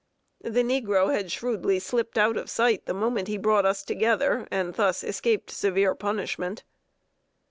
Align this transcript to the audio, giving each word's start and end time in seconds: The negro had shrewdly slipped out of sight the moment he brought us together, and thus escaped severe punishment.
The 0.43 0.63
negro 0.63 1.13
had 1.13 1.31
shrewdly 1.31 1.77
slipped 1.77 2.17
out 2.17 2.35
of 2.35 2.49
sight 2.49 2.87
the 2.87 2.93
moment 2.95 3.27
he 3.27 3.37
brought 3.37 3.67
us 3.67 3.83
together, 3.83 4.47
and 4.49 4.73
thus 4.73 5.03
escaped 5.03 5.51
severe 5.51 5.93
punishment. 5.93 6.63